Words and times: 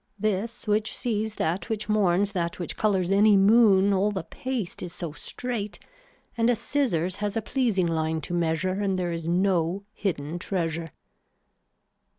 This 0.17 0.65
which 0.67 0.97
sees 0.97 1.35
that 1.35 1.69
which 1.69 1.87
mourns 1.87 2.31
that 2.31 2.57
which 2.57 2.75
colors 2.75 3.11
any 3.11 3.37
moon 3.37 3.93
all 3.93 4.11
the 4.11 4.23
paste 4.23 4.81
is 4.81 4.91
so 4.91 5.11
straight 5.11 5.77
and 6.35 6.49
a 6.49 6.55
scissors 6.55 7.17
has 7.17 7.37
a 7.37 7.41
pleasing 7.43 7.85
line 7.85 8.19
to 8.21 8.33
measure 8.33 8.81
and 8.81 8.97
there 8.97 9.11
is 9.11 9.27
no 9.27 9.83
hidden 9.93 10.39
treasure. 10.39 10.89